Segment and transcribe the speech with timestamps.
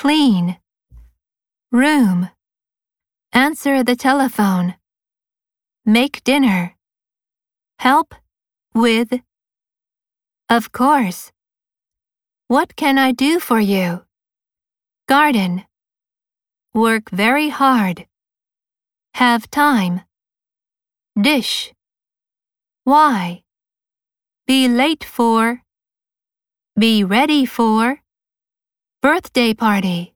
[0.00, 0.56] clean.
[1.70, 2.30] Room.
[3.34, 4.74] Answer the telephone.
[5.84, 6.74] Make dinner.
[7.78, 8.14] Help
[8.74, 9.20] with.
[10.48, 11.32] Of course.
[12.48, 14.06] What can I do for you?
[15.06, 15.66] Garden.
[16.72, 18.06] Work very hard.
[19.12, 20.00] Have time.
[21.20, 21.74] Dish.
[22.84, 23.42] Why?
[24.46, 25.60] Be late for.
[26.74, 28.00] Be ready for.
[29.02, 30.12] Birthday party.